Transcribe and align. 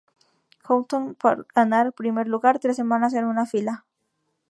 Countdown 0.65 1.13
por 1.13 1.45
ganar 1.53 1.93
primer 1.93 2.27
lugar 2.27 2.57
tres 2.57 2.75
semanas 2.75 3.13
en 3.13 3.23
una 3.25 3.45
fila. 3.45 3.85